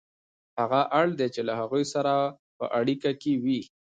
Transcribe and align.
هغه 0.59 0.81
اړ 0.99 1.07
دی 1.19 1.27
چې 1.35 1.41
له 1.47 1.53
هغوی 1.59 1.83
سره 1.93 2.13
په 2.57 2.65
اړیکه 2.79 3.09
کې 3.21 3.33
وي 3.43 3.61